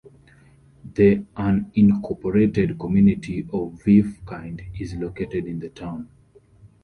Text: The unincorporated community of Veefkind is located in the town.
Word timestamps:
The 0.95 1.25
unincorporated 1.37 2.79
community 2.79 3.41
of 3.41 3.73
Veefkind 3.85 4.81
is 4.81 4.95
located 4.95 5.45
in 5.45 5.59
the 5.59 5.69
town. 5.69 6.09